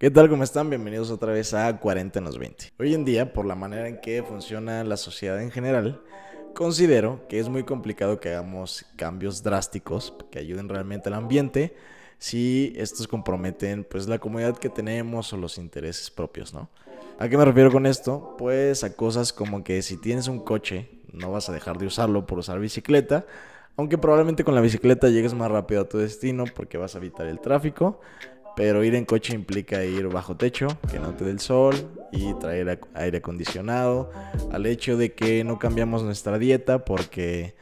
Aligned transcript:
¿Qué 0.00 0.10
tal? 0.10 0.30
¿Cómo 0.30 0.44
están? 0.44 0.70
Bienvenidos 0.70 1.10
otra 1.10 1.30
vez 1.30 1.52
a 1.52 1.78
40 1.78 2.20
20. 2.22 2.72
Hoy 2.78 2.94
en 2.94 3.04
día, 3.04 3.34
por 3.34 3.44
la 3.44 3.54
manera 3.54 3.86
en 3.86 4.00
que 4.00 4.22
funciona 4.22 4.82
la 4.82 4.96
sociedad 4.96 5.42
en 5.42 5.50
general, 5.50 6.00
considero 6.54 7.28
que 7.28 7.38
es 7.38 7.50
muy 7.50 7.64
complicado 7.64 8.18
que 8.18 8.30
hagamos 8.30 8.86
cambios 8.96 9.42
drásticos 9.42 10.14
que 10.30 10.38
ayuden 10.38 10.70
realmente 10.70 11.10
al 11.10 11.16
ambiente 11.16 11.76
si 12.16 12.72
estos 12.78 13.08
comprometen 13.08 13.84
pues 13.84 14.08
la 14.08 14.18
comodidad 14.18 14.56
que 14.56 14.70
tenemos 14.70 15.34
o 15.34 15.36
los 15.36 15.58
intereses 15.58 16.10
propios, 16.10 16.54
¿no? 16.54 16.70
¿A 17.18 17.28
qué 17.28 17.36
me 17.36 17.44
refiero 17.44 17.70
con 17.70 17.84
esto? 17.84 18.36
Pues 18.38 18.84
a 18.84 18.96
cosas 18.96 19.34
como 19.34 19.64
que 19.64 19.82
si 19.82 19.98
tienes 19.98 20.28
un 20.28 20.40
coche, 20.40 20.88
no 21.12 21.30
vas 21.30 21.50
a 21.50 21.52
dejar 21.52 21.76
de 21.76 21.84
usarlo 21.84 22.24
por 22.24 22.38
usar 22.38 22.58
bicicleta, 22.58 23.26
aunque 23.76 23.98
probablemente 23.98 24.44
con 24.44 24.54
la 24.54 24.62
bicicleta 24.62 25.10
llegues 25.10 25.34
más 25.34 25.50
rápido 25.50 25.82
a 25.82 25.88
tu 25.90 25.98
destino 25.98 26.44
porque 26.56 26.78
vas 26.78 26.94
a 26.94 26.98
evitar 26.98 27.26
el 27.26 27.38
tráfico, 27.38 28.00
pero 28.56 28.84
ir 28.84 28.94
en 28.94 29.04
coche 29.04 29.34
implica 29.34 29.84
ir 29.84 30.08
bajo 30.08 30.36
techo, 30.36 30.68
que 30.90 30.98
no 30.98 31.14
te 31.14 31.24
dé 31.24 31.30
el 31.30 31.40
sol 31.40 31.74
y 32.12 32.34
traer 32.34 32.80
aire 32.94 33.18
acondicionado. 33.18 34.10
Al 34.52 34.66
hecho 34.66 34.96
de 34.96 35.14
que 35.14 35.44
no 35.44 35.58
cambiamos 35.58 36.02
nuestra 36.02 36.38
dieta 36.38 36.84
porque, 36.84 37.54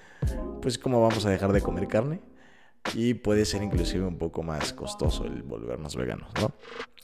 pues, 0.63 0.79
¿cómo 0.79 1.01
vamos 1.01 1.25
a 1.27 1.31
dejar 1.31 1.53
de 1.53 1.61
comer 1.61 1.89
carne? 1.89 2.21
Y 2.95 3.15
puede 3.15 3.45
ser 3.45 3.63
inclusive 3.63 4.07
un 4.07 4.19
poco 4.19 4.43
más 4.43 4.73
costoso 4.73 5.25
el 5.25 5.43
volvernos 5.43 5.97
veganos, 5.97 6.31
¿no? 6.41 6.53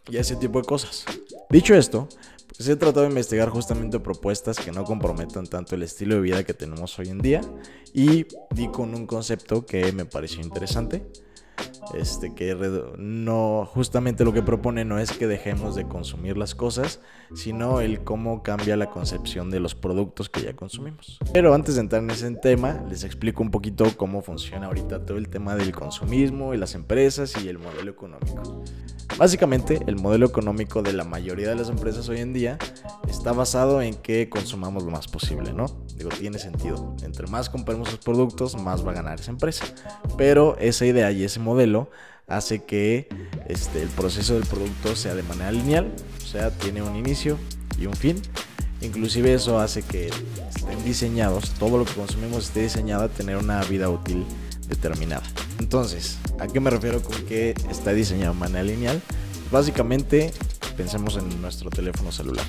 Y 0.08 0.16
ese 0.16 0.36
tipo 0.36 0.60
de 0.60 0.66
cosas. 0.66 1.04
Dicho 1.50 1.74
esto, 1.74 2.08
pues 2.56 2.68
he 2.68 2.76
tratado 2.76 3.02
de 3.02 3.08
investigar 3.08 3.48
justamente 3.48 3.98
propuestas 3.98 4.58
que 4.58 4.70
no 4.70 4.84
comprometan 4.84 5.46
tanto 5.46 5.74
el 5.74 5.82
estilo 5.82 6.16
de 6.16 6.20
vida 6.20 6.44
que 6.44 6.54
tenemos 6.54 6.98
hoy 6.98 7.08
en 7.08 7.18
día 7.18 7.40
y 7.92 8.26
di 8.54 8.68
con 8.68 8.94
un 8.94 9.06
concepto 9.06 9.66
que 9.66 9.92
me 9.92 10.04
pareció 10.04 10.40
interesante 10.40 11.04
este, 11.92 12.34
que 12.34 12.54
no, 12.98 13.68
justamente 13.72 14.24
lo 14.24 14.32
que 14.32 14.42
propone 14.42 14.84
no 14.84 14.98
es 14.98 15.12
que 15.12 15.26
dejemos 15.26 15.74
de 15.74 15.86
consumir 15.86 16.36
las 16.36 16.54
cosas, 16.54 17.00
sino 17.34 17.80
el 17.80 18.02
cómo 18.02 18.42
cambia 18.42 18.76
la 18.76 18.90
concepción 18.90 19.50
de 19.50 19.60
los 19.60 19.74
productos 19.74 20.28
que 20.28 20.42
ya 20.42 20.54
consumimos. 20.54 21.18
Pero 21.32 21.54
antes 21.54 21.74
de 21.74 21.82
entrar 21.82 22.02
en 22.02 22.10
ese 22.10 22.30
tema, 22.32 22.84
les 22.88 23.04
explico 23.04 23.42
un 23.42 23.50
poquito 23.50 23.86
cómo 23.96 24.22
funciona 24.22 24.66
ahorita 24.66 25.04
todo 25.04 25.18
el 25.18 25.28
tema 25.28 25.56
del 25.56 25.72
consumismo 25.72 26.54
y 26.54 26.58
las 26.58 26.74
empresas 26.74 27.34
y 27.42 27.48
el 27.48 27.58
modelo 27.58 27.90
económico. 27.90 28.62
Básicamente, 29.18 29.80
el 29.86 29.96
modelo 29.96 30.26
económico 30.26 30.82
de 30.82 30.92
la 30.92 31.04
mayoría 31.04 31.48
de 31.48 31.54
las 31.54 31.68
empresas 31.68 32.08
hoy 32.08 32.20
en 32.20 32.32
día 32.32 32.58
está 33.08 33.32
basado 33.32 33.82
en 33.82 33.94
que 33.94 34.28
consumamos 34.28 34.82
lo 34.84 34.90
más 34.90 35.06
posible, 35.06 35.52
¿no? 35.52 35.66
Tiene 36.08 36.38
sentido. 36.38 36.94
Entre 37.02 37.26
más 37.26 37.48
compremos 37.48 37.88
sus 37.88 37.98
productos, 37.98 38.56
más 38.56 38.86
va 38.86 38.92
a 38.92 38.94
ganar 38.94 39.20
esa 39.20 39.30
empresa. 39.30 39.64
Pero 40.16 40.56
esa 40.58 40.86
idea 40.86 41.10
y 41.12 41.24
ese 41.24 41.40
modelo 41.40 41.90
hace 42.26 42.64
que 42.64 43.08
este, 43.48 43.82
el 43.82 43.88
proceso 43.88 44.34
del 44.34 44.44
producto 44.44 44.96
sea 44.96 45.14
de 45.14 45.22
manera 45.22 45.52
lineal, 45.52 45.92
o 46.22 46.26
sea, 46.26 46.50
tiene 46.50 46.82
un 46.82 46.96
inicio 46.96 47.38
y 47.78 47.86
un 47.86 47.94
fin. 47.94 48.20
Inclusive 48.80 49.32
eso 49.32 49.60
hace 49.60 49.82
que 49.82 50.10
estén 50.54 50.84
diseñados, 50.84 51.50
todo 51.58 51.78
lo 51.78 51.84
que 51.84 51.94
consumimos 51.94 52.44
esté 52.44 52.62
diseñado 52.62 53.04
a 53.04 53.08
tener 53.08 53.36
una 53.36 53.62
vida 53.64 53.88
útil 53.88 54.24
determinada. 54.68 55.22
Entonces, 55.58 56.18
¿a 56.38 56.46
qué 56.46 56.60
me 56.60 56.70
refiero 56.70 57.02
con 57.02 57.14
que 57.26 57.54
está 57.70 57.92
diseñado 57.92 58.34
de 58.34 58.40
manera 58.40 58.62
lineal? 58.62 59.00
Básicamente, 59.50 60.32
pensemos 60.76 61.16
en 61.16 61.40
nuestro 61.40 61.70
teléfono 61.70 62.12
celular. 62.12 62.44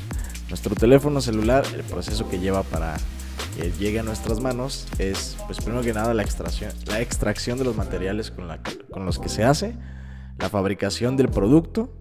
Nuestro 0.50 0.76
teléfono 0.76 1.22
celular, 1.22 1.66
el 1.74 1.84
proceso 1.84 2.28
que 2.30 2.40
lleva 2.40 2.64
para 2.64 2.98
que 3.56 3.72
llegue 3.72 4.00
a 4.00 4.04
nuestras 4.04 4.42
manos 4.42 4.88
es, 4.98 5.38
pues 5.46 5.60
primero 5.60 5.82
que 5.82 5.94
nada, 5.94 6.14
la 6.14 6.24
extracción, 6.24 6.72
la 6.88 7.02
extracción 7.02 7.58
de 7.58 7.64
los 7.64 7.76
materiales 7.76 8.32
con, 8.32 8.48
con 8.92 9.06
los 9.06 9.20
que 9.20 9.30
se 9.30 9.44
hace, 9.44 9.76
la 10.38 10.50
fabricación 10.50 11.18
del 11.18 11.30
producto, 11.30 11.94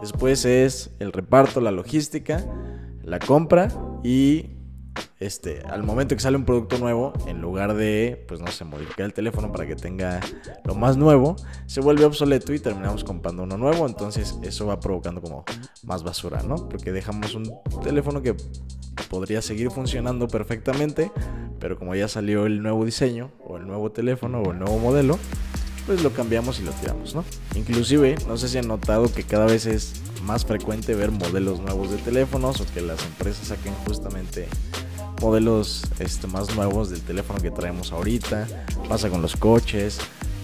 después 0.00 0.44
es 0.44 0.90
el 1.00 1.12
reparto, 1.12 1.60
la 1.60 1.70
logística, 1.72 2.44
la 3.02 3.18
compra 3.18 3.68
y 4.04 4.59
este, 5.20 5.62
al 5.68 5.82
momento 5.82 6.16
que 6.16 6.22
sale 6.22 6.38
un 6.38 6.46
producto 6.46 6.78
nuevo, 6.78 7.12
en 7.26 7.42
lugar 7.42 7.74
de, 7.74 8.24
pues 8.26 8.40
no 8.40 8.46
sé, 8.46 8.64
modificar 8.64 9.04
el 9.04 9.12
teléfono 9.12 9.52
para 9.52 9.66
que 9.66 9.76
tenga 9.76 10.20
lo 10.64 10.74
más 10.74 10.96
nuevo, 10.96 11.36
se 11.66 11.82
vuelve 11.82 12.06
obsoleto 12.06 12.54
y 12.54 12.58
terminamos 12.58 13.04
comprando 13.04 13.42
uno 13.42 13.58
nuevo. 13.58 13.86
Entonces 13.86 14.38
eso 14.42 14.66
va 14.66 14.80
provocando 14.80 15.20
como 15.20 15.44
más 15.84 16.02
basura, 16.02 16.42
¿no? 16.42 16.68
Porque 16.68 16.90
dejamos 16.90 17.34
un 17.34 17.52
teléfono 17.82 18.22
que 18.22 18.34
podría 19.10 19.42
seguir 19.42 19.70
funcionando 19.70 20.26
perfectamente, 20.26 21.12
pero 21.58 21.78
como 21.78 21.94
ya 21.94 22.08
salió 22.08 22.46
el 22.46 22.62
nuevo 22.62 22.84
diseño, 22.86 23.30
o 23.44 23.58
el 23.58 23.66
nuevo 23.66 23.92
teléfono, 23.92 24.40
o 24.40 24.52
el 24.52 24.58
nuevo 24.58 24.78
modelo, 24.78 25.18
pues 25.86 26.02
lo 26.02 26.12
cambiamos 26.12 26.60
y 26.60 26.62
lo 26.62 26.70
tiramos, 26.72 27.14
¿no? 27.14 27.24
Inclusive, 27.54 28.16
no 28.26 28.38
sé 28.38 28.48
si 28.48 28.58
han 28.58 28.68
notado 28.68 29.12
que 29.12 29.24
cada 29.24 29.46
vez 29.46 29.66
es 29.66 30.00
más 30.22 30.44
frecuente 30.44 30.94
ver 30.94 31.10
modelos 31.10 31.60
nuevos 31.60 31.90
de 31.90 31.96
teléfonos 31.98 32.60
o 32.60 32.66
que 32.72 32.80
las 32.80 33.04
empresas 33.04 33.48
saquen 33.48 33.74
justamente 33.86 34.48
modelos 35.20 35.82
este, 35.98 36.26
más 36.26 36.54
nuevos 36.56 36.90
del 36.90 37.00
teléfono 37.00 37.40
que 37.40 37.50
traemos 37.50 37.92
ahorita, 37.92 38.46
pasa 38.88 39.08
con 39.08 39.22
los 39.22 39.36
coches, 39.36 39.98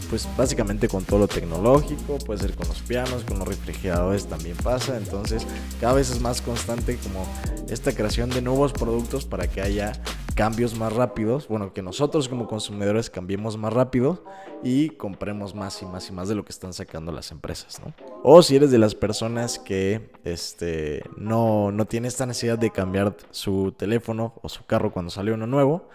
pues 0.08 0.28
básicamente 0.36 0.88
con 0.88 1.04
todo 1.04 1.20
lo 1.20 1.28
tecnológico, 1.28 2.18
puede 2.18 2.40
ser 2.40 2.54
con 2.54 2.68
los 2.68 2.80
pianos, 2.80 3.24
con 3.24 3.38
los 3.38 3.48
refrigeradores 3.48 4.26
también 4.26 4.56
pasa, 4.56 4.96
entonces 4.96 5.46
cada 5.80 5.94
vez 5.94 6.10
es 6.10 6.20
más 6.20 6.40
constante 6.42 6.96
como 6.98 7.26
esta 7.68 7.92
creación 7.92 8.30
de 8.30 8.42
nuevos 8.42 8.72
productos 8.72 9.24
para 9.24 9.48
que 9.48 9.62
haya 9.62 9.92
cambios 10.36 10.78
más 10.78 10.92
rápidos, 10.92 11.48
bueno, 11.48 11.72
que 11.72 11.80
nosotros 11.80 12.28
como 12.28 12.46
consumidores 12.46 13.08
cambiemos 13.08 13.56
más 13.56 13.72
rápido 13.72 14.22
y 14.62 14.90
compremos 14.90 15.54
más 15.54 15.80
y 15.80 15.86
más 15.86 16.10
y 16.10 16.12
más 16.12 16.28
de 16.28 16.34
lo 16.34 16.44
que 16.44 16.52
están 16.52 16.74
sacando 16.74 17.10
las 17.10 17.32
empresas, 17.32 17.80
¿no? 17.80 17.94
O 18.22 18.42
si 18.42 18.54
eres 18.54 18.70
de 18.70 18.78
las 18.78 18.94
personas 18.94 19.58
que 19.58 20.10
este, 20.24 21.02
no, 21.16 21.72
no 21.72 21.86
tiene 21.86 22.08
esta 22.08 22.26
necesidad 22.26 22.58
de 22.58 22.70
cambiar 22.70 23.16
su 23.30 23.72
teléfono 23.76 24.34
o 24.42 24.50
su 24.50 24.66
carro 24.66 24.92
cuando 24.92 25.10
sale 25.10 25.32
uno 25.32 25.46
nuevo, 25.46 25.88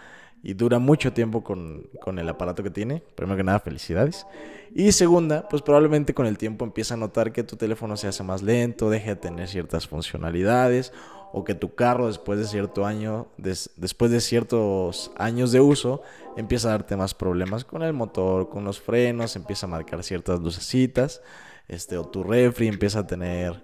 y 0.43 0.55
dura 0.55 0.79
mucho 0.79 1.13
tiempo 1.13 1.43
con, 1.43 1.87
con, 2.01 2.17
el 2.17 2.27
aparato 2.27 2.63
que 2.63 2.71
tiene. 2.71 3.03
Primero 3.13 3.37
que 3.37 3.43
nada, 3.43 3.59
felicidades. 3.59 4.25
Y 4.73 4.91
segunda, 4.91 5.47
pues 5.47 5.61
probablemente 5.61 6.15
con 6.15 6.25
el 6.25 6.39
tiempo 6.39 6.65
empieza 6.65 6.95
a 6.95 6.97
notar 6.97 7.31
que 7.31 7.43
tu 7.43 7.57
teléfono 7.57 7.95
se 7.95 8.07
hace 8.07 8.23
más 8.23 8.41
lento, 8.41 8.89
deja 8.89 9.11
de 9.11 9.15
tener 9.17 9.47
ciertas 9.47 9.87
funcionalidades 9.87 10.93
o 11.33 11.43
que 11.43 11.55
tu 11.55 11.75
carro 11.75 12.07
después 12.07 12.39
de 12.39 12.45
cierto 12.45 12.85
año, 12.85 13.27
después 13.37 14.11
de 14.11 14.21
ciertos 14.21 15.11
años 15.17 15.51
de 15.51 15.61
uso, 15.61 16.01
empieza 16.37 16.67
a 16.67 16.71
darte 16.71 16.95
más 16.95 17.13
problemas 17.13 17.63
con 17.63 17.83
el 17.83 17.93
motor, 17.93 18.49
con 18.49 18.63
los 18.63 18.79
frenos, 18.79 19.35
empieza 19.35 19.65
a 19.65 19.69
marcar 19.69 20.03
ciertas 20.03 20.39
lucecitas, 20.39 21.21
este, 21.67 21.97
o 21.97 22.05
tu 22.05 22.23
refri 22.23 22.67
empieza 22.67 22.99
a 22.99 23.07
tener 23.07 23.63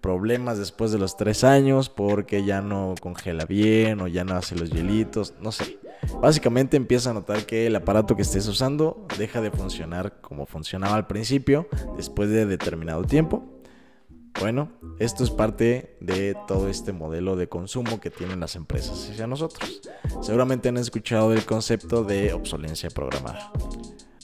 problemas 0.00 0.58
después 0.58 0.92
de 0.92 0.98
los 0.98 1.16
tres 1.16 1.42
años 1.42 1.88
porque 1.88 2.44
ya 2.44 2.60
no 2.60 2.94
congela 3.00 3.44
bien 3.46 4.00
o 4.00 4.06
ya 4.06 4.24
no 4.24 4.36
hace 4.36 4.54
los 4.54 4.70
hielitos, 4.70 5.34
no 5.40 5.50
sé. 5.50 5.78
Básicamente 6.20 6.76
empieza 6.76 7.10
a 7.10 7.14
notar 7.14 7.44
que 7.44 7.66
el 7.66 7.74
aparato 7.74 8.14
que 8.14 8.22
estés 8.22 8.46
usando 8.46 9.04
deja 9.18 9.40
de 9.40 9.50
funcionar 9.50 10.20
como 10.20 10.46
funcionaba 10.46 10.94
al 10.94 11.08
principio 11.08 11.68
después 11.96 12.30
de 12.30 12.46
determinado 12.46 13.02
tiempo 13.02 13.57
bueno, 14.40 14.70
esto 14.98 15.24
es 15.24 15.30
parte 15.30 15.96
de 16.00 16.36
todo 16.46 16.68
este 16.68 16.92
modelo 16.92 17.36
de 17.36 17.48
consumo 17.48 18.00
que 18.00 18.10
tienen 18.10 18.40
las 18.40 18.56
empresas 18.56 19.08
hacia 19.10 19.26
nosotros. 19.26 19.80
Seguramente 20.22 20.68
han 20.68 20.76
escuchado 20.76 21.32
el 21.32 21.44
concepto 21.44 22.04
de 22.04 22.32
obsolencia 22.32 22.90
programada. 22.90 23.52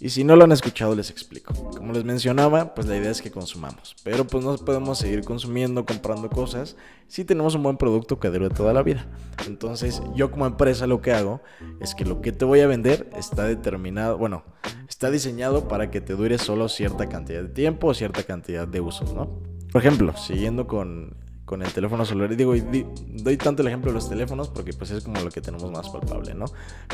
Y 0.01 0.11
si 0.11 0.23
no 0.23 0.37
lo 0.37 0.45
han 0.45 0.53
escuchado, 0.53 0.95
les 0.95 1.09
explico. 1.09 1.55
Como 1.77 1.93
les 1.93 2.05
mencionaba, 2.05 2.75
pues 2.75 2.87
la 2.87 2.97
idea 2.97 3.11
es 3.11 3.23
que 3.23 3.31
consumamos. 3.31 3.97
Pero 4.03 4.27
pues 4.27 4.45
no 4.45 4.55
podemos 4.57 4.99
seguir 4.99 5.25
consumiendo, 5.25 5.87
comprando 5.87 6.29
cosas, 6.29 6.77
si 7.09 7.25
tenemos 7.25 7.55
un 7.55 7.63
buen 7.63 7.77
producto 7.77 8.19
que 8.19 8.29
dure 8.29 8.51
toda 8.51 8.73
la 8.73 8.83
vida. 8.83 9.07
Entonces, 9.47 10.03
yo 10.15 10.31
como 10.31 10.47
empresa 10.47 10.87
lo 10.87 11.01
que 11.01 11.13
hago 11.13 11.41
es 11.81 11.95
que 11.95 12.05
lo 12.05 12.21
que 12.21 12.33
te 12.33 12.45
voy 12.45 12.61
a 12.61 12.67
vender 12.67 13.09
está 13.17 13.45
determinado, 13.45 14.19
bueno, 14.19 14.45
está 14.89 15.11
diseñado 15.11 15.69
para 15.69 15.91
que 15.91 16.01
te 16.01 16.15
dure 16.15 16.39
solo 16.39 16.69
cierta 16.69 17.09
cantidad 17.09 17.43
de 17.43 17.49
tiempo 17.49 17.87
o 17.87 17.95
cierta 17.95 18.25
cantidad 18.25 18.69
de 18.69 18.81
usos, 18.81 19.15
¿no? 19.15 19.54
Por 19.75 19.81
ejemplo, 19.81 20.17
siguiendo 20.17 20.69
con, 20.69 21.17
el 21.61 21.73
teléfono 21.73 22.05
celular, 22.05 22.37
digo, 22.37 22.55
y 22.55 22.87
doy 23.09 23.37
tanto 23.37 23.63
el 23.63 23.67
ejemplo 23.67 23.91
de 23.91 23.97
los 23.97 24.09
teléfonos 24.09 24.49
porque 24.49 24.73
pues 24.73 24.93
es 24.93 25.03
como 25.03 25.21
lo 25.21 25.31
que 25.33 25.41
tenemos 25.41 25.69
más 25.73 25.89
palpable, 25.89 26.33
¿no? 26.33 26.45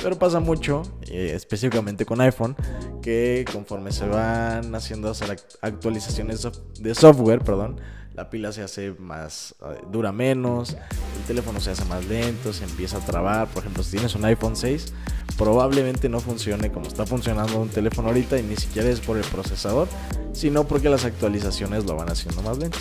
Pero 0.02 0.18
pasa 0.18 0.40
mucho, 0.40 0.80
eh, 1.02 1.32
específicamente 1.34 2.06
con 2.06 2.22
iPhone, 2.22 2.56
que 3.02 3.44
conforme 3.52 3.92
se 3.92 4.08
van 4.08 4.74
haciendo 4.74 5.12
actualizaciones 5.60 6.48
de 6.80 6.94
software, 6.94 7.40
perdón, 7.44 7.78
la 8.14 8.28
pila 8.28 8.52
se 8.52 8.62
hace 8.62 8.92
más, 8.98 9.54
eh, 9.62 9.80
dura 9.90 10.12
menos, 10.12 10.70
el 10.70 11.26
teléfono 11.26 11.60
se 11.60 11.70
hace 11.70 11.84
más 11.84 12.04
lento, 12.06 12.52
se 12.52 12.64
empieza 12.64 12.98
a 12.98 13.00
trabar. 13.00 13.48
Por 13.48 13.62
ejemplo, 13.62 13.82
si 13.82 13.92
tienes 13.92 14.14
un 14.14 14.24
iPhone 14.24 14.56
6, 14.56 14.92
probablemente 15.36 16.08
no 16.08 16.20
funcione 16.20 16.70
como 16.72 16.86
está 16.86 17.06
funcionando 17.06 17.60
un 17.60 17.68
teléfono 17.68 18.08
ahorita 18.08 18.38
y 18.38 18.42
ni 18.42 18.56
siquiera 18.56 18.88
es 18.88 19.00
por 19.00 19.16
el 19.16 19.24
procesador, 19.24 19.88
sino 20.32 20.64
porque 20.64 20.88
las 20.88 21.04
actualizaciones 21.04 21.84
lo 21.84 21.96
van 21.96 22.10
haciendo 22.10 22.42
más 22.42 22.58
lento. 22.58 22.78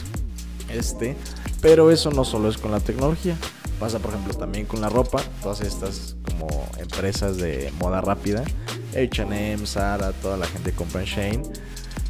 Este, 0.69 1.15
pero 1.61 1.91
eso 1.91 2.11
no 2.11 2.25
solo 2.25 2.49
es 2.49 2.57
con 2.57 2.71
la 2.71 2.79
tecnología, 2.79 3.35
pasa 3.79 3.99
por 3.99 4.11
ejemplo 4.11 4.35
también 4.35 4.65
con 4.65 4.81
la 4.81 4.89
ropa, 4.89 5.21
todas 5.41 5.61
estas 5.61 6.15
como 6.23 6.67
empresas 6.77 7.37
de 7.37 7.71
moda 7.79 8.01
rápida, 8.01 8.43
H&M, 8.91 9.65
Zara, 9.65 10.11
toda 10.13 10.37
la 10.37 10.45
gente 10.45 10.71
compra 10.71 11.01
en 11.01 11.07
Shane, 11.07 11.41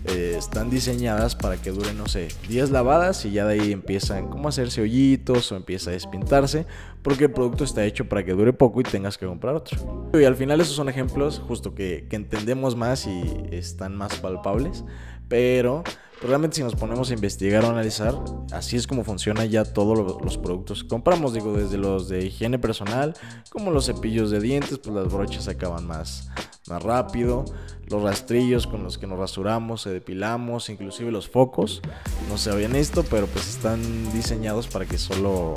eh, 0.05 0.35
están 0.37 0.69
diseñadas 0.69 1.35
para 1.35 1.57
que 1.57 1.71
duren, 1.71 1.97
no 1.97 2.07
sé, 2.07 2.29
10 2.47 2.71
lavadas 2.71 3.25
y 3.25 3.31
ya 3.31 3.45
de 3.45 3.59
ahí 3.59 3.71
empiezan 3.71 4.27
como 4.27 4.47
a 4.47 4.49
hacerse 4.49 4.81
hoyitos 4.81 5.51
o 5.51 5.55
empieza 5.55 5.89
a 5.89 5.93
despintarse, 5.93 6.65
porque 7.01 7.25
el 7.25 7.31
producto 7.31 7.63
está 7.63 7.83
hecho 7.85 8.07
para 8.07 8.23
que 8.23 8.31
dure 8.31 8.53
poco 8.53 8.79
y 8.81 8.83
tengas 8.83 9.17
que 9.17 9.25
comprar 9.25 9.55
otro. 9.55 10.09
Y 10.13 10.23
al 10.23 10.35
final 10.35 10.61
esos 10.61 10.75
son 10.75 10.89
ejemplos 10.89 11.41
justo 11.47 11.75
que, 11.75 12.07
que 12.09 12.15
entendemos 12.15 12.75
más 12.75 13.07
y 13.07 13.21
están 13.51 13.95
más 13.95 14.15
palpables, 14.15 14.85
pero 15.27 15.83
realmente 16.21 16.57
si 16.57 16.63
nos 16.63 16.75
ponemos 16.75 17.11
a 17.11 17.13
investigar 17.13 17.63
o 17.63 17.69
analizar, 17.69 18.15
así 18.51 18.75
es 18.75 18.87
como 18.87 19.03
funciona 19.03 19.45
ya 19.45 19.63
todos 19.63 20.21
los 20.21 20.37
productos 20.37 20.83
que 20.83 20.89
compramos. 20.89 21.33
Digo, 21.33 21.53
desde 21.53 21.77
los 21.77 22.09
de 22.09 22.25
higiene 22.25 22.59
personal, 22.59 23.13
como 23.49 23.71
los 23.71 23.85
cepillos 23.85 24.31
de 24.31 24.39
dientes, 24.39 24.77
pues 24.79 24.95
las 24.95 25.11
brochas 25.11 25.47
acaban 25.47 25.87
más, 25.87 26.29
más 26.67 26.83
rápido. 26.83 27.45
Los 27.87 28.03
rastrillos 28.03 28.67
con 28.67 28.83
los 28.83 28.97
que 28.97 29.07
nos 29.07 29.17
rasuramos, 29.17 29.81
se 29.81 29.89
depilamos, 29.89 30.69
inclusive 30.69 31.11
los 31.11 31.27
focos. 31.27 31.81
No 32.29 32.37
se 32.37 32.51
habían 32.51 32.75
esto, 32.75 33.03
pero 33.09 33.25
pues 33.27 33.49
están 33.49 33.81
diseñados 34.13 34.67
para 34.67 34.85
que 34.85 34.97
solo 34.97 35.53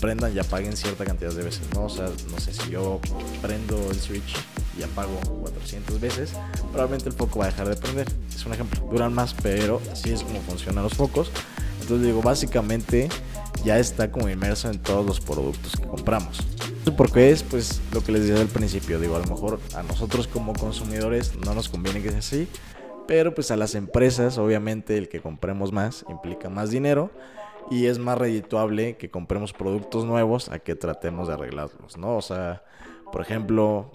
prendan 0.00 0.34
y 0.34 0.38
apaguen 0.38 0.76
cierta 0.76 1.04
cantidad 1.04 1.32
de 1.32 1.44
veces, 1.44 1.68
¿no? 1.74 1.84
O 1.84 1.88
sea, 1.88 2.10
no 2.30 2.40
sé 2.40 2.52
si 2.52 2.70
yo 2.70 3.00
prendo 3.40 3.76
el 3.90 4.00
switch 4.00 4.34
y 4.78 4.82
apago 4.82 5.18
400 5.40 6.00
veces, 6.00 6.32
probablemente 6.72 7.08
el 7.08 7.14
foco 7.14 7.40
va 7.40 7.46
a 7.46 7.48
dejar 7.48 7.68
de 7.68 7.76
prender. 7.76 8.06
Es 8.34 8.44
un 8.44 8.52
ejemplo. 8.52 8.86
Duran 8.90 9.12
más, 9.12 9.34
pero 9.42 9.80
así 9.92 10.12
es 10.12 10.22
como 10.22 10.40
funcionan 10.40 10.84
los 10.84 10.94
focos. 10.94 11.30
Entonces 11.80 12.06
digo, 12.06 12.22
básicamente 12.22 13.08
ya 13.64 13.78
está 13.78 14.10
como 14.10 14.28
inmerso 14.28 14.70
en 14.70 14.78
todos 14.78 15.06
los 15.06 15.20
productos 15.20 15.76
que 15.76 15.86
compramos. 15.86 16.38
¿Por 16.96 17.12
qué 17.12 17.30
es? 17.30 17.42
Pues 17.42 17.80
lo 17.92 18.02
que 18.02 18.12
les 18.12 18.22
decía 18.26 18.40
al 18.40 18.48
principio, 18.48 18.98
digo, 19.00 19.16
a 19.16 19.18
lo 19.18 19.26
mejor 19.26 19.60
a 19.74 19.82
nosotros 19.82 20.28
como 20.28 20.52
consumidores 20.52 21.36
no 21.36 21.54
nos 21.54 21.68
conviene 21.68 22.00
que 22.00 22.10
sea 22.10 22.18
así, 22.18 22.48
pero 23.06 23.34
pues 23.34 23.50
a 23.50 23.56
las 23.56 23.74
empresas 23.74 24.38
obviamente 24.38 24.96
el 24.96 25.08
que 25.08 25.20
compremos 25.20 25.72
más 25.72 26.04
implica 26.08 26.48
más 26.48 26.70
dinero 26.70 27.10
y 27.70 27.86
es 27.86 27.98
más 27.98 28.18
redituable 28.18 28.96
que 28.96 29.10
compremos 29.10 29.52
productos 29.52 30.04
nuevos 30.04 30.48
a 30.48 30.58
que 30.58 30.74
tratemos 30.74 31.28
de 31.28 31.34
arreglarlos, 31.34 31.96
¿no? 31.96 32.16
O 32.16 32.22
sea, 32.22 32.62
por 33.12 33.20
ejemplo, 33.20 33.90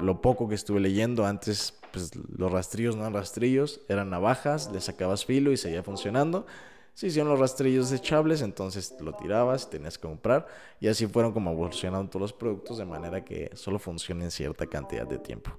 lo 0.00 0.20
poco 0.20 0.48
que 0.48 0.54
estuve 0.54 0.80
leyendo 0.80 1.26
antes, 1.26 1.74
pues 1.92 2.10
los 2.16 2.50
rastrillos 2.50 2.96
no 2.96 3.02
eran 3.02 3.14
rastrillos, 3.14 3.80
eran 3.88 4.10
navajas, 4.10 4.70
le 4.72 4.80
sacabas 4.80 5.24
filo 5.24 5.52
y 5.52 5.56
seguía 5.56 5.82
funcionando. 5.82 6.46
Se 6.94 7.08
hicieron 7.08 7.30
los 7.30 7.40
rastrillos 7.40 7.90
desechables, 7.90 8.40
entonces 8.40 8.94
lo 9.00 9.14
tirabas, 9.14 9.68
tenías 9.68 9.98
que 9.98 10.06
comprar 10.06 10.46
y 10.80 10.86
así 10.86 11.06
fueron 11.06 11.32
como 11.32 11.50
evolucionando 11.50 12.08
todos 12.08 12.20
los 12.20 12.32
productos 12.32 12.78
de 12.78 12.84
manera 12.84 13.24
que 13.24 13.50
solo 13.54 13.80
funcionen 13.80 14.30
cierta 14.30 14.66
cantidad 14.66 15.06
de 15.06 15.18
tiempo. 15.18 15.50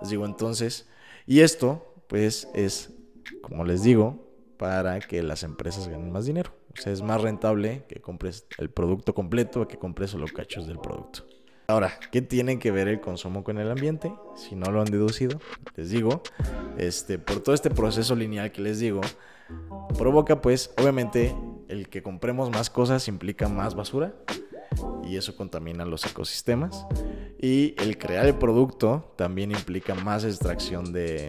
Les 0.00 0.10
digo 0.10 0.24
entonces, 0.24 0.88
y 1.26 1.40
esto 1.40 1.94
pues 2.08 2.48
es, 2.54 2.90
como 3.42 3.64
les 3.64 3.82
digo, 3.82 4.26
para 4.56 5.00
que 5.00 5.22
las 5.22 5.42
empresas 5.42 5.86
ganen 5.88 6.10
más 6.10 6.26
dinero. 6.26 6.52
O 6.76 6.80
sea, 6.80 6.92
es 6.92 7.02
más 7.02 7.20
rentable 7.20 7.84
que 7.88 8.00
compres 8.00 8.46
el 8.58 8.70
producto 8.70 9.14
completo 9.14 9.66
que 9.66 9.78
compres 9.78 10.10
solo 10.10 10.26
cachos 10.34 10.66
del 10.66 10.78
producto. 10.78 11.24
Ahora, 11.70 11.92
¿qué 12.10 12.20
tiene 12.20 12.58
que 12.58 12.72
ver 12.72 12.88
el 12.88 13.00
consumo 13.00 13.44
con 13.44 13.58
el 13.58 13.70
ambiente? 13.70 14.12
Si 14.34 14.56
no 14.56 14.72
lo 14.72 14.80
han 14.80 14.90
deducido, 14.90 15.40
les 15.76 15.90
digo, 15.90 16.20
este, 16.76 17.18
por 17.18 17.40
todo 17.40 17.54
este 17.54 17.70
proceso 17.70 18.16
lineal 18.16 18.50
que 18.50 18.60
les 18.60 18.80
digo, 18.80 19.00
provoca 19.96 20.40
pues, 20.40 20.74
obviamente, 20.78 21.32
el 21.68 21.88
que 21.88 22.02
compremos 22.02 22.50
más 22.50 22.70
cosas 22.70 23.06
implica 23.06 23.48
más 23.48 23.76
basura 23.76 24.12
y 25.04 25.16
eso 25.16 25.36
contamina 25.36 25.84
los 25.84 26.04
ecosistemas. 26.04 26.86
Y 27.40 27.76
el 27.78 27.98
crear 27.98 28.26
el 28.26 28.34
producto 28.34 29.14
también 29.16 29.52
implica 29.52 29.94
más 29.94 30.24
extracción 30.24 30.92
de, 30.92 31.28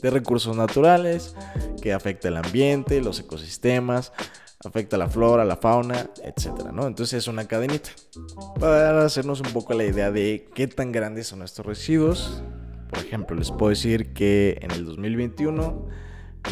de 0.00 0.10
recursos 0.10 0.56
naturales 0.56 1.34
que 1.82 1.92
afecta 1.92 2.28
el 2.28 2.36
ambiente, 2.36 3.00
los 3.00 3.18
ecosistemas, 3.18 4.12
afecta 4.66 4.96
la 4.96 5.08
flora, 5.08 5.44
la 5.44 5.56
fauna, 5.56 6.10
etcétera, 6.22 6.72
¿no? 6.72 6.86
Entonces 6.86 7.18
es 7.18 7.28
una 7.28 7.46
cadenita. 7.46 7.90
Para 8.58 9.04
hacernos 9.04 9.40
un 9.40 9.52
poco 9.52 9.74
la 9.74 9.84
idea 9.84 10.10
de 10.10 10.48
qué 10.54 10.66
tan 10.66 10.92
grandes 10.92 11.26
son 11.26 11.42
estos 11.42 11.66
residuos, 11.66 12.42
por 12.88 12.98
ejemplo, 12.98 13.36
les 13.36 13.50
puedo 13.50 13.70
decir 13.70 14.12
que 14.12 14.58
en 14.62 14.70
el 14.70 14.84
2021 14.84 15.88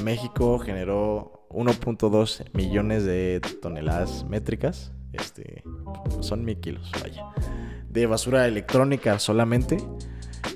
México 0.02 0.58
generó 0.58 1.46
1.2 1.50 2.50
millones 2.52 3.04
de 3.04 3.40
toneladas 3.60 4.24
métricas, 4.24 4.92
este, 5.12 5.62
son 6.20 6.44
mil 6.44 6.58
kilos, 6.58 6.90
vaya, 7.00 7.26
de 7.88 8.06
basura 8.06 8.46
electrónica 8.48 9.18
solamente. 9.18 9.76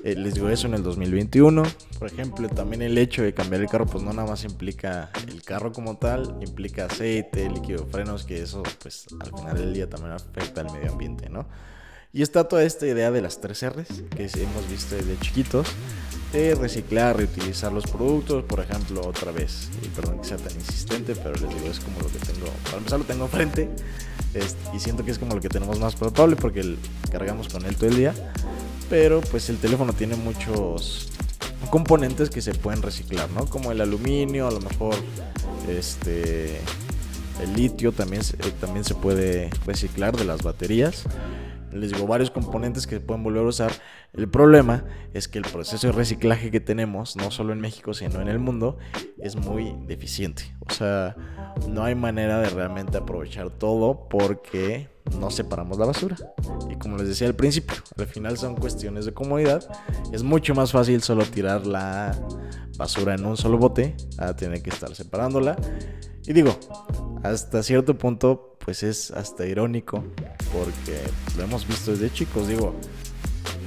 Eh, 0.07 0.15
les 0.15 0.35
digo 0.35 0.47
eso 0.47 0.67
en 0.67 0.73
el 0.73 0.83
2021. 0.83 1.63
Por 1.99 2.07
ejemplo, 2.07 2.47
también 2.47 2.81
el 2.81 2.97
hecho 2.97 3.23
de 3.23 3.33
cambiar 3.33 3.61
el 3.61 3.67
carro, 3.67 3.85
pues 3.85 4.05
no 4.05 4.13
nada 4.13 4.25
más 4.25 4.45
implica 4.45 5.09
el 5.27 5.43
carro 5.43 5.73
como 5.73 5.97
tal, 5.97 6.37
implica 6.39 6.85
aceite, 6.85 7.49
líquido, 7.49 7.85
frenos, 7.87 8.23
que 8.23 8.41
eso, 8.41 8.63
pues 8.81 9.07
al 9.19 9.37
final 9.37 9.57
del 9.57 9.73
día 9.73 9.89
también 9.89 10.13
afecta 10.13 10.61
al 10.61 10.71
medio 10.71 10.93
ambiente, 10.93 11.29
¿no? 11.29 11.45
Y 12.13 12.21
está 12.21 12.47
toda 12.47 12.63
esta 12.63 12.87
idea 12.87 13.11
de 13.11 13.21
las 13.21 13.41
tres 13.41 13.61
R's 13.69 14.01
que 14.15 14.29
hemos 14.41 14.69
visto 14.71 14.95
desde 14.95 15.19
chiquitos, 15.19 15.67
de 16.31 16.55
reciclar, 16.55 17.17
reutilizar 17.17 17.73
los 17.73 17.83
productos, 17.83 18.45
por 18.45 18.61
ejemplo, 18.61 19.05
otra 19.05 19.33
vez, 19.33 19.69
y 19.83 19.89
perdón 19.89 20.21
que 20.21 20.27
sea 20.29 20.37
tan 20.37 20.53
insistente, 20.53 21.15
pero 21.15 21.33
les 21.33 21.49
digo, 21.49 21.69
es 21.69 21.81
como 21.81 21.99
lo 21.99 22.07
que 22.07 22.19
tengo, 22.19 22.47
para 22.63 22.77
empezar 22.77 22.99
lo 22.99 23.05
tengo 23.05 23.25
enfrente, 23.25 23.69
y 24.73 24.79
siento 24.79 25.03
que 25.03 25.11
es 25.11 25.19
como 25.19 25.35
lo 25.35 25.41
que 25.41 25.49
tenemos 25.49 25.81
más 25.81 25.97
probable 25.97 26.37
porque 26.37 26.77
cargamos 27.11 27.49
con 27.49 27.65
él 27.65 27.75
todo 27.75 27.89
el 27.89 27.97
día 27.97 28.13
pero 28.89 29.21
pues 29.21 29.49
el 29.49 29.57
teléfono 29.57 29.93
tiene 29.93 30.15
muchos 30.15 31.09
componentes 31.69 32.29
que 32.29 32.41
se 32.41 32.53
pueden 32.53 32.81
reciclar, 32.81 33.29
¿no? 33.31 33.45
Como 33.45 33.71
el 33.71 33.81
aluminio, 33.81 34.47
a 34.47 34.51
lo 34.51 34.59
mejor 34.61 34.95
este 35.67 36.59
el 37.41 37.53
litio 37.55 37.91
también, 37.91 38.21
eh, 38.21 38.51
también 38.59 38.83
se 38.83 38.95
puede 38.95 39.49
reciclar 39.65 40.15
de 40.15 40.25
las 40.25 40.41
baterías. 40.41 41.03
Les 41.71 41.91
digo, 41.91 42.07
varios 42.07 42.31
componentes 42.31 42.87
que 42.87 42.95
se 42.95 43.01
pueden 43.01 43.23
volver 43.23 43.43
a 43.43 43.47
usar. 43.49 43.71
El 44.13 44.29
problema 44.29 44.85
es 45.13 45.27
que 45.27 45.37
el 45.37 45.45
proceso 45.45 45.87
de 45.87 45.93
reciclaje 45.93 46.49
que 46.49 46.59
tenemos, 46.59 47.15
no 47.17 47.29
solo 47.29 47.53
en 47.53 47.59
México, 47.59 47.93
sino 47.93 48.21
en 48.21 48.29
el 48.29 48.39
mundo, 48.39 48.77
es 49.19 49.35
muy 49.35 49.75
deficiente. 49.85 50.55
O 50.67 50.73
sea, 50.73 51.15
no 51.67 51.83
hay 51.83 51.93
manera 51.93 52.39
de 52.39 52.49
realmente 52.49 52.97
aprovechar 52.97 53.49
todo 53.51 54.07
porque 54.09 54.89
no 55.19 55.31
separamos 55.31 55.77
la 55.77 55.85
basura. 55.85 56.15
Y 56.69 56.75
como 56.75 56.97
les 56.97 57.07
decía 57.07 57.27
al 57.27 57.35
principio, 57.35 57.75
al 57.97 58.07
final 58.07 58.37
son 58.37 58.55
cuestiones 58.55 59.05
de 59.05 59.13
comodidad. 59.13 59.67
Es 60.11 60.23
mucho 60.23 60.53
más 60.55 60.71
fácil 60.71 61.01
solo 61.01 61.25
tirar 61.25 61.65
la 61.65 62.17
basura 62.77 63.15
en 63.15 63.25
un 63.25 63.37
solo 63.37 63.57
bote 63.57 63.95
a 64.17 64.35
tener 64.35 64.61
que 64.61 64.69
estar 64.69 64.93
separándola. 64.95 65.57
Y 66.25 66.33
digo, 66.33 66.57
hasta 67.23 67.63
cierto 67.63 67.97
punto, 67.97 68.57
pues 68.63 68.83
es 68.83 69.11
hasta 69.11 69.45
irónico, 69.45 70.03
porque 70.53 70.99
lo 71.37 71.43
hemos 71.43 71.67
visto 71.67 71.91
desde 71.91 72.11
chicos. 72.11 72.47
Digo, 72.47 72.73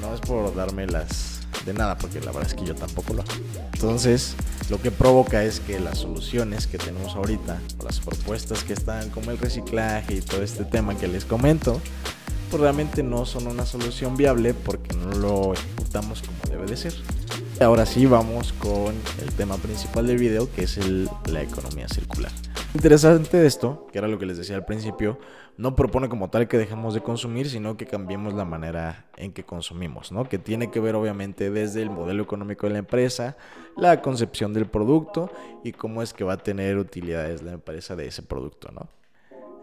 no 0.01 0.15
es 0.15 0.21
por 0.21 0.55
darme 0.55 0.87
las 0.87 1.40
de 1.65 1.75
nada, 1.75 1.97
porque 1.99 2.21
la 2.21 2.33
verdad 2.33 2.49
es 2.49 2.55
que 2.55 2.65
yo 2.65 2.75
tampoco 2.75 3.15
lo 3.15 3.23
hago. 3.23 3.33
Entonces, 3.73 4.35
lo 4.69 4.81
que 4.81 4.91
provoca 4.91 5.45
es 5.45 5.61
que 5.61 5.81
las 5.81 5.99
soluciones 5.99 6.67
que 6.67 6.79
tenemos 6.79 7.15
ahorita, 7.15 7.59
las 7.85 8.01
propuestas 8.01 8.65
que 8.65 8.73
están 8.73 9.11
como 9.11 9.31
el 9.31 9.39
reciclaje 9.39 10.17
y 10.17 10.21
todo 10.21 10.43
este 10.43 10.65
tema 10.65 10.97
que 10.97 11.09
les 11.09 11.25
comento, 11.25 11.81
pues 12.51 12.61
realmente 12.61 13.03
no 13.03 13.27
son 13.27 13.47
una 13.47 13.65
solución 13.65 14.17
viable 14.17 14.55
porque 14.55 14.95
no 14.97 15.13
lo 15.13 15.53
ejecutamos 15.55 16.23
como 16.23 16.39
debe 16.51 16.67
de 16.67 16.77
ser. 16.77 16.95
Ahora 17.63 17.85
sí 17.85 18.07
vamos 18.07 18.55
con 18.55 18.95
el 19.21 19.35
tema 19.37 19.59
principal 19.59 20.07
del 20.07 20.17
video 20.17 20.51
que 20.51 20.63
es 20.63 20.79
la 21.27 21.43
economía 21.43 21.87
circular. 21.89 22.33
Interesante 22.73 23.37
de 23.37 23.47
esto, 23.47 23.87
que 23.93 23.99
era 23.99 24.09
lo 24.09 24.19
que 24.19 24.25
les 24.25 24.39
decía 24.39 24.57
al 24.57 24.65
principio, 24.65 25.19
no 25.59 25.77
propone 25.77 26.09
como 26.09 26.31
tal 26.31 26.49
que 26.49 26.57
dejemos 26.57 26.95
de 26.95 27.03
consumir, 27.03 27.51
sino 27.51 27.77
que 27.77 27.85
cambiemos 27.85 28.33
la 28.33 28.47
manera 28.47 29.05
en 29.19 29.35
que 29.35 29.45
consumimos, 29.45 30.11
¿no? 30.11 30.27
Que 30.27 30.39
tiene 30.39 30.71
que 30.71 30.81
ver 30.81 30.95
obviamente 30.95 31.51
desde 31.51 31.83
el 31.83 31.91
modelo 31.91 32.23
económico 32.23 32.67
de 32.67 32.73
la 32.73 32.79
empresa, 32.79 33.37
la 33.77 34.01
concepción 34.01 34.55
del 34.55 34.65
producto 34.65 35.31
y 35.63 35.73
cómo 35.73 36.01
es 36.01 36.15
que 36.15 36.25
va 36.25 36.35
a 36.35 36.39
tener 36.39 36.79
utilidades 36.79 37.43
la 37.43 37.53
empresa 37.53 37.95
de 37.95 38.07
ese 38.07 38.23
producto, 38.23 38.71
¿no? 38.73 38.89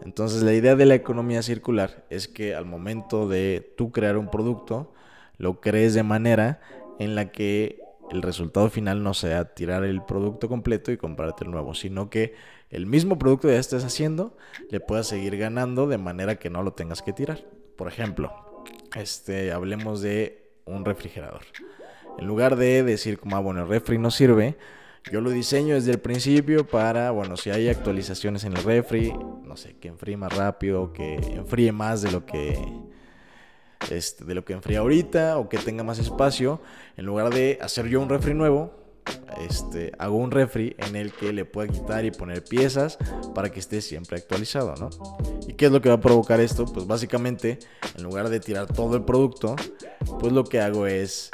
Entonces 0.02 0.44
la 0.44 0.52
idea 0.52 0.76
de 0.76 0.86
la 0.86 0.94
economía 0.94 1.42
circular 1.42 2.06
es 2.10 2.28
que 2.28 2.54
al 2.54 2.64
momento 2.64 3.28
de 3.28 3.74
tú 3.76 3.90
crear 3.90 4.16
un 4.16 4.30
producto, 4.30 4.92
lo 5.36 5.60
crees 5.60 5.94
de 5.94 6.04
manera 6.04 6.60
en 7.00 7.16
la 7.16 7.32
que 7.32 7.87
el 8.10 8.22
resultado 8.22 8.70
final 8.70 9.02
no 9.02 9.14
sea 9.14 9.54
tirar 9.54 9.84
el 9.84 10.02
producto 10.02 10.48
completo 10.48 10.92
y 10.92 10.96
comprarte 10.96 11.44
el 11.44 11.50
nuevo, 11.50 11.74
sino 11.74 12.10
que 12.10 12.34
el 12.70 12.86
mismo 12.86 13.18
producto 13.18 13.48
que 13.48 13.54
ya 13.54 13.60
estés 13.60 13.84
haciendo 13.84 14.36
le 14.70 14.80
puedas 14.80 15.06
seguir 15.06 15.36
ganando 15.36 15.86
de 15.86 15.98
manera 15.98 16.36
que 16.36 16.50
no 16.50 16.62
lo 16.62 16.72
tengas 16.72 17.02
que 17.02 17.12
tirar. 17.12 17.44
Por 17.76 17.88
ejemplo, 17.88 18.64
este, 18.96 19.52
hablemos 19.52 20.00
de 20.00 20.50
un 20.64 20.84
refrigerador. 20.84 21.42
En 22.18 22.26
lugar 22.26 22.56
de 22.56 22.82
decir 22.82 23.18
como, 23.18 23.36
ah, 23.36 23.40
bueno, 23.40 23.62
el 23.62 23.68
refri 23.68 23.98
no 23.98 24.10
sirve, 24.10 24.56
yo 25.12 25.20
lo 25.20 25.30
diseño 25.30 25.74
desde 25.74 25.92
el 25.92 26.00
principio 26.00 26.66
para, 26.66 27.10
bueno, 27.12 27.36
si 27.36 27.50
hay 27.50 27.68
actualizaciones 27.68 28.44
en 28.44 28.56
el 28.56 28.62
refri, 28.62 29.12
no 29.44 29.56
sé, 29.56 29.76
que 29.78 29.88
enfríe 29.88 30.16
más 30.16 30.36
rápido, 30.36 30.92
que 30.92 31.14
enfríe 31.14 31.72
más 31.72 32.02
de 32.02 32.10
lo 32.10 32.26
que 32.26 32.58
este, 33.90 34.24
de 34.24 34.34
lo 34.34 34.44
que 34.44 34.52
enfría 34.52 34.80
ahorita 34.80 35.38
o 35.38 35.48
que 35.48 35.58
tenga 35.58 35.84
más 35.84 35.98
espacio, 35.98 36.60
en 36.96 37.06
lugar 37.06 37.32
de 37.32 37.58
hacer 37.60 37.86
yo 37.86 38.00
un 38.00 38.08
refri 38.08 38.34
nuevo, 38.34 38.72
este, 39.40 39.92
hago 39.98 40.16
un 40.16 40.30
refri 40.30 40.74
en 40.78 40.96
el 40.96 41.12
que 41.12 41.32
le 41.32 41.44
pueda 41.44 41.68
quitar 41.68 42.04
y 42.04 42.10
poner 42.10 42.44
piezas 42.44 42.98
para 43.34 43.50
que 43.50 43.60
esté 43.60 43.80
siempre 43.80 44.18
actualizado, 44.18 44.74
¿no? 44.76 44.90
¿Y 45.46 45.54
qué 45.54 45.66
es 45.66 45.72
lo 45.72 45.80
que 45.80 45.88
va 45.88 45.96
a 45.96 46.00
provocar 46.00 46.40
esto? 46.40 46.66
Pues 46.66 46.86
básicamente, 46.86 47.58
en 47.96 48.02
lugar 48.02 48.28
de 48.28 48.40
tirar 48.40 48.66
todo 48.66 48.96
el 48.96 49.04
producto, 49.04 49.56
pues 50.20 50.32
lo 50.32 50.44
que 50.44 50.60
hago 50.60 50.86
es 50.86 51.30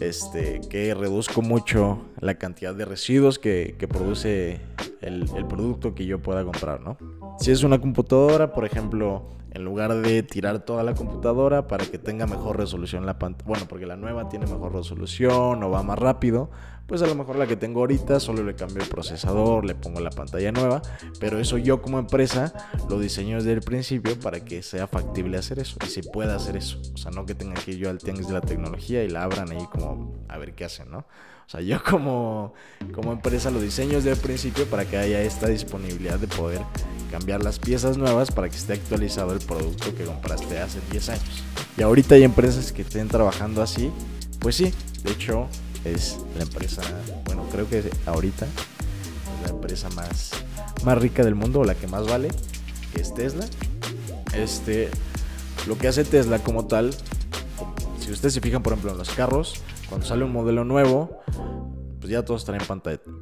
este, 0.00 0.60
que 0.70 0.94
reduzco 0.94 1.42
mucho 1.42 2.04
la 2.20 2.34
cantidad 2.38 2.74
de 2.74 2.84
residuos 2.84 3.38
que, 3.38 3.76
produce 3.88 4.60
el, 5.00 5.46
producto 5.48 5.94
que 5.94 6.06
yo 6.06 6.20
pueda 6.20 6.44
comprar, 6.44 6.80
¿no? 6.80 6.96
Si 7.38 7.50
es 7.50 7.62
una 7.62 7.80
computadora, 7.80 8.52
por 8.52 8.64
ejemplo, 8.64 9.22
en 9.52 9.64
lugar 9.64 9.94
de 9.94 10.22
tirar 10.22 10.60
toda 10.60 10.82
la 10.82 10.94
computadora 10.94 11.66
para 11.68 11.84
que 11.86 11.98
tenga 11.98 12.26
mejor 12.26 12.58
resolución 12.58 13.06
la 13.06 13.18
pantalla, 13.18 13.46
bueno, 13.46 13.66
porque 13.68 13.86
la 13.86 13.96
nueva 13.96 14.28
tiene 14.28 14.46
mejor 14.46 14.74
resolución 14.74 15.62
o 15.62 15.70
va 15.70 15.82
más 15.82 15.98
rápido, 15.98 16.50
pues 16.86 17.02
a 17.02 17.06
lo 17.06 17.14
mejor 17.14 17.36
la 17.36 17.46
que 17.46 17.56
tengo 17.56 17.80
ahorita 17.80 18.18
solo 18.18 18.42
le 18.42 18.54
cambio 18.54 18.82
el 18.82 18.88
procesador, 18.88 19.64
le 19.64 19.74
pongo 19.74 20.00
la 20.00 20.10
pantalla 20.10 20.52
nueva, 20.52 20.82
pero 21.20 21.38
eso 21.38 21.58
yo 21.58 21.82
como 21.82 21.98
empresa 21.98 22.52
lo 22.88 22.98
diseño 22.98 23.36
desde 23.36 23.52
el 23.52 23.60
principio 23.60 24.18
para 24.18 24.44
que 24.44 24.62
sea 24.62 24.86
factible 24.86 25.36
hacer 25.38 25.58
eso 25.58 25.76
y 25.84 25.88
se 25.88 26.02
pueda 26.02 26.34
hacer 26.34 26.56
eso. 26.56 26.80
O 26.94 26.96
sea, 26.96 27.10
no 27.10 27.26
que 27.26 27.34
tenga 27.34 27.54
que 27.54 27.72
ir 27.72 27.78
yo 27.78 27.90
al 27.90 27.98
tianguis 27.98 28.28
de 28.28 28.34
la 28.34 28.40
tecnología 28.40 29.04
y 29.04 29.08
la 29.08 29.24
abran 29.24 29.50
ahí 29.52 29.66
como 29.70 30.14
a 30.28 30.38
ver 30.38 30.54
qué 30.54 30.64
hacen, 30.64 30.90
¿no? 30.90 31.04
O 31.48 31.50
sea, 31.50 31.62
yo 31.62 31.82
como, 31.82 32.52
como 32.92 33.10
empresa 33.10 33.50
lo 33.50 33.58
diseño 33.58 33.94
desde 33.94 34.10
el 34.10 34.18
principio 34.18 34.66
para 34.66 34.84
que 34.84 34.98
haya 34.98 35.22
esta 35.22 35.46
disponibilidad 35.46 36.18
de 36.18 36.28
poder 36.28 36.60
cambiar 37.10 37.42
las 37.42 37.58
piezas 37.58 37.96
nuevas 37.96 38.30
para 38.30 38.50
que 38.50 38.56
esté 38.56 38.74
actualizado 38.74 39.32
el 39.32 39.38
producto 39.38 39.94
que 39.94 40.04
compraste 40.04 40.60
hace 40.60 40.78
10 40.90 41.08
años. 41.08 41.42
Y 41.78 41.82
ahorita 41.82 42.16
hay 42.16 42.24
empresas 42.24 42.70
que 42.70 42.82
estén 42.82 43.08
trabajando 43.08 43.62
así, 43.62 43.90
pues 44.40 44.56
sí, 44.56 44.74
de 45.02 45.12
hecho 45.12 45.48
es 45.86 46.18
la 46.36 46.42
empresa, 46.42 46.82
bueno, 47.24 47.46
creo 47.50 47.66
que 47.66 47.90
ahorita 48.04 48.44
es 48.44 49.42
la 49.44 49.48
empresa 49.48 49.88
más, 49.90 50.32
más 50.84 50.98
rica 50.98 51.24
del 51.24 51.34
mundo 51.34 51.60
o 51.60 51.64
la 51.64 51.74
que 51.74 51.86
más 51.86 52.06
vale, 52.06 52.28
que 52.92 53.00
es 53.00 53.14
Tesla. 53.14 53.46
Este, 54.34 54.90
lo 55.66 55.78
que 55.78 55.88
hace 55.88 56.04
Tesla 56.04 56.40
como 56.40 56.66
tal, 56.66 56.94
si 58.00 58.12
ustedes 58.12 58.34
se 58.34 58.42
fijan 58.42 58.62
por 58.62 58.74
ejemplo 58.74 58.92
en 58.92 58.98
los 58.98 59.08
carros, 59.08 59.62
cuando 59.88 60.06
sale 60.06 60.24
un 60.24 60.32
modelo 60.32 60.64
nuevo, 60.64 61.20
pues 62.00 62.12
ya 62.12 62.24
todos 62.24 62.44
traen 62.44 62.62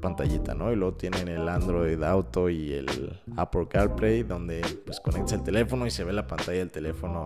pantallita, 0.01 0.55
¿no? 0.55 0.73
Y 0.73 0.77
luego 0.77 0.97
tienen 0.97 1.29
el 1.29 1.49
Android 1.49 2.03
Auto 2.03 2.51
y 2.51 2.73
el 2.75 3.19
Apple 3.37 3.69
CarPlay, 3.69 4.23
donde 4.23 4.63
pues 4.85 5.01
conectas 5.01 5.33
el 5.33 5.43
teléfono 5.43 5.87
y 5.87 5.91
se 5.91 6.05
ve 6.05 6.13
la 6.13 6.27
pantalla 6.27 6.59
del 6.59 6.71
teléfono 6.71 7.25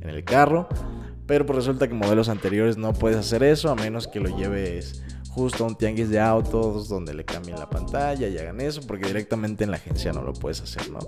en 0.00 0.08
el 0.08 0.24
carro. 0.24 0.68
Pero 1.26 1.46
pues 1.46 1.56
resulta 1.56 1.86
que 1.86 1.94
modelos 1.94 2.28
anteriores 2.28 2.76
no 2.76 2.92
puedes 2.92 3.18
hacer 3.18 3.42
eso 3.44 3.70
a 3.70 3.76
menos 3.76 4.08
que 4.08 4.18
lo 4.18 4.36
lleves 4.36 5.04
justo 5.30 5.62
a 5.62 5.68
un 5.68 5.76
tianguis 5.76 6.10
de 6.10 6.18
autos 6.18 6.88
donde 6.88 7.14
le 7.14 7.24
cambien 7.24 7.56
la 7.58 7.70
pantalla 7.70 8.26
y 8.26 8.36
hagan 8.36 8.60
eso, 8.60 8.80
porque 8.86 9.06
directamente 9.06 9.62
en 9.62 9.70
la 9.70 9.76
agencia 9.76 10.12
no 10.12 10.22
lo 10.22 10.32
puedes 10.32 10.60
hacer, 10.60 10.90
¿no? 10.90 10.98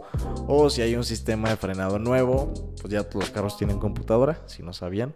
O 0.46 0.70
si 0.70 0.80
hay 0.80 0.94
un 0.94 1.04
sistema 1.04 1.48
de 1.50 1.56
frenado 1.56 1.98
nuevo, 1.98 2.52
pues 2.80 2.92
ya 2.92 3.02
todos 3.02 3.24
los 3.24 3.30
carros 3.30 3.56
tienen 3.56 3.80
computadora, 3.80 4.40
si 4.46 4.62
no 4.62 4.72
sabían. 4.72 5.12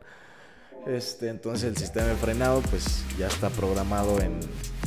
Este, 0.87 1.29
entonces 1.29 1.65
el 1.65 1.77
sistema 1.77 2.07
de 2.07 2.15
frenado 2.15 2.63
pues 2.71 3.03
ya 3.19 3.27
está 3.27 3.51
programado 3.51 4.21
en, 4.21 4.39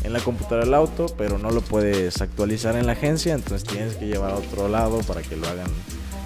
en, 0.04 0.14
la 0.14 0.20
computadora 0.22 0.64
del 0.64 0.74
auto, 0.74 1.08
pero 1.18 1.38
no 1.38 1.52
lo 1.52 1.62
puedes 1.62 2.22
actualizar 2.22 2.78
en 2.78 2.86
la 2.86 2.94
agencia, 2.94 3.34
entonces 3.34 3.68
tienes 3.68 3.96
que 3.96 4.08
llevar 4.08 4.32
a 4.32 4.36
otro 4.36 4.70
lado 4.70 5.00
para 5.00 5.22
que 5.22 5.36
lo 5.36 5.48
hagan, 5.48 5.70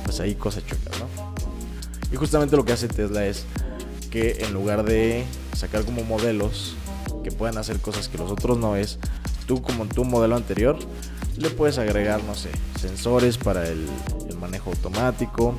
pues 0.05 0.19
ahí 0.19 0.35
cosa 0.35 0.63
chueca, 0.63 0.91
¿no? 0.99 1.33
Y 2.11 2.15
justamente 2.15 2.55
lo 2.55 2.63
que 2.63 2.73
hace 2.73 2.87
Tesla 2.87 3.25
es 3.25 3.45
que 4.11 4.43
en 4.45 4.53
lugar 4.53 4.83
de 4.83 5.25
sacar 5.57 5.83
como 5.83 6.03
modelos 6.03 6.75
que 7.23 7.31
puedan 7.31 7.57
hacer 7.57 7.79
cosas 7.79 8.09
que 8.09 8.19
los 8.19 8.29
otros 8.29 8.59
no 8.59 8.75
es, 8.75 8.99
tú 9.47 9.63
como 9.63 9.83
en 9.83 9.89
tu 9.89 10.03
modelo 10.03 10.35
anterior 10.35 10.77
le 11.37 11.49
puedes 11.49 11.79
agregar, 11.79 12.23
no 12.23 12.35
sé, 12.35 12.49
sensores 12.79 13.37
para 13.39 13.67
el, 13.67 13.87
manejo 14.39 14.71
automático, 14.71 15.55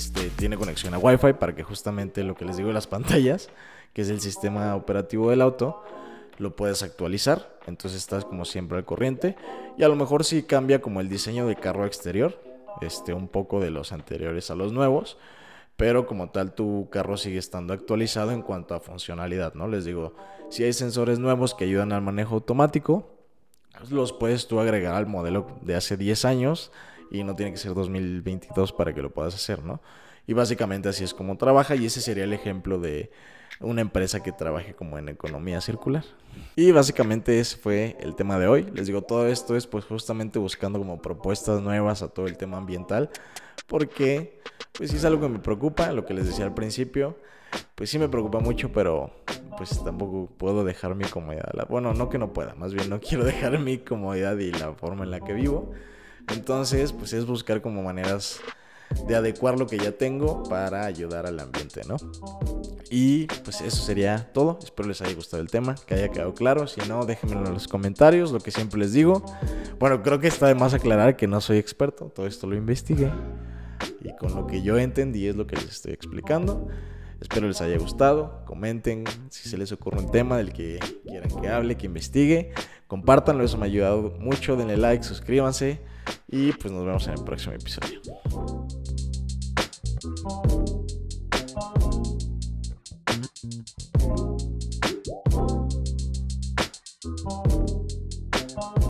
este, 0.00 0.30
tiene 0.30 0.56
conexión 0.56 0.94
a 0.94 0.98
Wi-Fi 0.98 1.34
para 1.34 1.54
que 1.54 1.62
justamente 1.62 2.24
lo 2.24 2.34
que 2.34 2.46
les 2.46 2.56
digo 2.56 2.68
de 2.68 2.74
las 2.74 2.86
pantallas, 2.86 3.50
que 3.92 4.00
es 4.00 4.08
el 4.08 4.20
sistema 4.22 4.74
operativo 4.74 5.28
del 5.28 5.42
auto, 5.42 5.84
lo 6.38 6.56
puedes 6.56 6.82
actualizar, 6.82 7.58
entonces 7.66 7.98
estás 7.98 8.24
como 8.24 8.46
siempre 8.46 8.78
al 8.78 8.86
corriente. 8.86 9.36
Y 9.76 9.82
a 9.82 9.88
lo 9.88 9.96
mejor 9.96 10.24
sí 10.24 10.42
cambia 10.44 10.80
como 10.80 11.02
el 11.02 11.10
diseño 11.10 11.46
del 11.46 11.56
carro 11.56 11.84
exterior, 11.84 12.40
este, 12.80 13.12
un 13.12 13.28
poco 13.28 13.60
de 13.60 13.70
los 13.70 13.92
anteriores 13.92 14.50
a 14.50 14.54
los 14.54 14.72
nuevos, 14.72 15.18
pero 15.76 16.06
como 16.06 16.30
tal 16.30 16.54
tu 16.54 16.88
carro 16.90 17.18
sigue 17.18 17.38
estando 17.38 17.74
actualizado 17.74 18.32
en 18.32 18.40
cuanto 18.40 18.74
a 18.74 18.80
funcionalidad, 18.80 19.52
¿no? 19.52 19.68
Les 19.68 19.84
digo, 19.84 20.14
si 20.48 20.64
hay 20.64 20.72
sensores 20.72 21.18
nuevos 21.18 21.54
que 21.54 21.64
ayudan 21.64 21.92
al 21.92 22.00
manejo 22.00 22.36
automático, 22.36 23.18
los 23.90 24.14
puedes 24.14 24.48
tú 24.48 24.60
agregar 24.60 24.94
al 24.94 25.06
modelo 25.06 25.58
de 25.60 25.74
hace 25.74 25.98
10 25.98 26.24
años 26.24 26.72
y 27.10 27.24
no 27.24 27.34
tiene 27.34 27.52
que 27.52 27.58
ser 27.58 27.74
2022 27.74 28.72
para 28.72 28.94
que 28.94 29.02
lo 29.02 29.10
puedas 29.10 29.34
hacer, 29.34 29.64
¿no? 29.64 29.80
Y 30.26 30.32
básicamente 30.32 30.88
así 30.88 31.04
es 31.04 31.14
como 31.14 31.36
trabaja 31.36 31.74
y 31.74 31.86
ese 31.86 32.00
sería 32.00 32.24
el 32.24 32.32
ejemplo 32.32 32.78
de 32.78 33.10
una 33.60 33.80
empresa 33.80 34.22
que 34.22 34.32
trabaje 34.32 34.74
como 34.74 34.98
en 34.98 35.08
economía 35.08 35.60
circular. 35.60 36.04
Y 36.56 36.70
básicamente 36.70 37.40
ese 37.40 37.56
fue 37.56 37.96
el 38.00 38.14
tema 38.14 38.38
de 38.38 38.46
hoy. 38.46 38.66
Les 38.74 38.86
digo, 38.86 39.02
todo 39.02 39.26
esto 39.26 39.56
es 39.56 39.66
pues 39.66 39.84
justamente 39.84 40.38
buscando 40.38 40.78
como 40.78 41.02
propuestas 41.02 41.60
nuevas 41.60 42.02
a 42.02 42.08
todo 42.08 42.26
el 42.26 42.36
tema 42.36 42.58
ambiental 42.58 43.10
porque 43.70 44.40
pues 44.72 44.90
sí 44.90 44.96
es 44.96 45.04
algo 45.04 45.22
que 45.22 45.28
me 45.28 45.38
preocupa, 45.38 45.92
lo 45.92 46.04
que 46.04 46.12
les 46.12 46.26
decía 46.26 46.44
al 46.44 46.54
principio, 46.54 47.16
pues 47.74 47.88
sí 47.88 47.98
me 47.98 48.08
preocupa 48.08 48.40
mucho, 48.40 48.72
pero 48.72 49.10
pues 49.56 49.82
tampoco 49.84 50.28
puedo 50.36 50.64
dejar 50.64 50.94
mi 50.94 51.04
comodidad. 51.04 51.52
Bueno, 51.68 51.94
no 51.94 52.08
que 52.08 52.18
no 52.18 52.32
pueda, 52.32 52.54
más 52.54 52.74
bien 52.74 52.90
no 52.90 53.00
quiero 53.00 53.24
dejar 53.24 53.58
mi 53.58 53.78
comodidad 53.78 54.36
y 54.38 54.52
la 54.52 54.72
forma 54.74 55.04
en 55.04 55.10
la 55.10 55.20
que 55.20 55.32
vivo. 55.32 55.72
Entonces, 56.34 56.92
pues 56.92 57.12
es 57.12 57.26
buscar 57.26 57.60
como 57.60 57.82
maneras 57.82 58.40
de 59.06 59.14
adecuar 59.14 59.58
lo 59.58 59.66
que 59.66 59.78
ya 59.78 59.92
tengo 59.92 60.42
para 60.44 60.84
ayudar 60.84 61.26
al 61.26 61.38
ambiente, 61.38 61.82
¿no? 61.86 61.96
Y 62.90 63.26
pues 63.44 63.60
eso 63.60 63.82
sería 63.82 64.30
todo. 64.32 64.58
Espero 64.62 64.88
les 64.88 65.00
haya 65.00 65.14
gustado 65.14 65.42
el 65.42 65.48
tema, 65.48 65.76
que 65.86 65.94
haya 65.94 66.08
quedado 66.08 66.34
claro. 66.34 66.66
Si 66.66 66.80
no, 66.88 67.06
déjenmelo 67.06 67.46
en 67.46 67.54
los 67.54 67.68
comentarios, 67.68 68.32
lo 68.32 68.40
que 68.40 68.50
siempre 68.50 68.80
les 68.80 68.92
digo. 68.92 69.24
Bueno, 69.78 70.02
creo 70.02 70.18
que 70.18 70.26
está 70.26 70.48
de 70.48 70.56
más 70.56 70.74
aclarar 70.74 71.16
que 71.16 71.28
no 71.28 71.40
soy 71.40 71.58
experto, 71.58 72.06
todo 72.06 72.26
esto 72.26 72.46
lo 72.48 72.56
investigué. 72.56 73.10
Y 74.02 74.14
con 74.16 74.34
lo 74.34 74.46
que 74.46 74.62
yo 74.62 74.76
entendí 74.78 75.28
es 75.28 75.36
lo 75.36 75.46
que 75.46 75.56
les 75.56 75.66
estoy 75.66 75.92
explicando. 75.92 76.68
Espero 77.20 77.46
les 77.46 77.60
haya 77.60 77.78
gustado. 77.78 78.44
Comenten 78.46 79.04
si 79.28 79.48
se 79.48 79.58
les 79.58 79.72
ocurre 79.72 79.98
un 79.98 80.10
tema 80.10 80.38
del 80.38 80.52
que 80.52 80.78
quieran 81.04 81.30
que 81.40 81.48
hable, 81.48 81.76
que 81.76 81.86
investigue. 81.86 82.52
Compártanlo, 82.86 83.44
eso 83.44 83.58
me 83.58 83.64
ha 83.64 83.66
ayudado 83.66 84.14
mucho. 84.18 84.56
Denle 84.56 84.76
like, 84.76 85.04
suscríbanse. 85.04 85.80
Y 86.28 86.52
pues 86.52 86.72
nos 86.72 86.84
vemos 86.84 87.06
en 87.06 87.14
el 87.14 87.24
próximo 87.24 87.54
episodio. 87.54 88.00